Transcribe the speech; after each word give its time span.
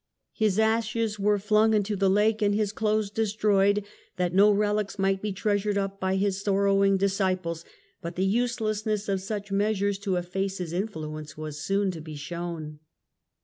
His 0.33 0.57
ashes 0.57 1.19
were 1.19 1.37
flung 1.37 1.75
into 1.75 1.95
the 1.95 2.09
lake 2.09 2.41
and 2.41 2.55
his 2.55 2.71
clothes 2.71 3.11
destroyed, 3.11 3.85
that 4.17 4.33
no 4.33 4.51
relics 4.51 4.97
might 4.97 5.21
be 5.21 5.31
treasured 5.31 5.77
up 5.77 5.99
by 5.99 6.15
his 6.15 6.41
sorrowing 6.41 6.97
disciples, 6.97 7.63
but 8.01 8.15
the 8.15 8.25
uselessness 8.25 9.07
of 9.07 9.21
such 9.21 9.51
measures 9.51 9.99
to 9.99 10.15
efface 10.15 10.57
his 10.57 10.73
influence 10.73 11.37
was 11.37 11.61
soon 11.61 11.91
to 11.91 12.01
be 12.01 12.15
shown. 12.15 12.79